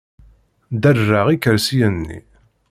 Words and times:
Derrereɣ 0.81 1.27
ikersiyen-nni. 1.35 2.19